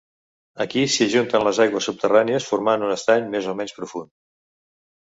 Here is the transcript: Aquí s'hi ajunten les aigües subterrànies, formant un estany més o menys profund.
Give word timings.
Aquí 0.63 0.85
s'hi 0.93 1.05
ajunten 1.05 1.45
les 1.49 1.59
aigües 1.65 1.91
subterrànies, 1.91 2.49
formant 2.55 2.89
un 2.89 2.99
estany 2.99 3.31
més 3.37 3.53
o 3.55 3.57
menys 3.63 3.79
profund. 3.79 4.15